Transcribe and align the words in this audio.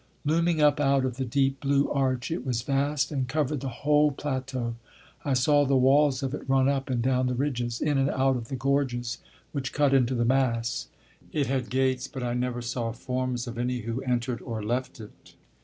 Looming 0.25 0.59
up 0.59 0.79
out 0.79 1.05
of 1.05 1.17
the 1.17 1.25
deep 1.25 1.59
blue 1.59 1.87
arch, 1.91 2.31
it 2.31 2.43
was 2.43 2.63
vast 2.63 3.11
and 3.11 3.27
covered 3.27 3.59
the 3.59 3.69
whole 3.85 4.09
plateau: 4.09 4.73
I 5.23 5.35
saw 5.35 5.63
the 5.63 5.77
walls 5.77 6.23
of 6.23 6.33
it 6.33 6.49
run 6.49 6.67
up 6.67 6.89
and 6.89 7.03
down 7.03 7.27
the 7.27 7.35
ridges, 7.35 7.79
in 7.79 7.99
and 7.99 8.09
out 8.09 8.35
of 8.35 8.47
the 8.47 8.55
gorges 8.55 9.19
which 9.51 9.73
cut 9.73 9.93
into 9.93 10.15
the 10.15 10.25
mass. 10.25 10.87
It 11.31 11.45
had 11.45 11.69
gates, 11.69 12.07
but 12.07 12.23
I 12.23 12.33
never 12.33 12.63
saw 12.63 12.91
forms 12.91 13.45
of 13.45 13.59
any 13.59 13.81
who 13.81 14.01
entered 14.01 14.41
or 14.41 14.63
left 14.63 14.99
it. 14.99 15.35